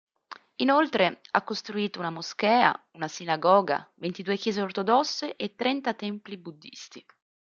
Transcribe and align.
Inoltre, 0.63 1.21
ha 1.29 1.43
costruito 1.43 1.99
una 1.99 2.09
moschea, 2.09 2.87
una 2.93 3.07
sinagoga, 3.07 3.87
ventidue 3.97 4.35
chiese 4.35 4.59
ortodosse 4.59 5.35
e 5.35 5.53
trenta 5.53 5.93
templi 5.93 6.39
buddisti. 6.39 7.05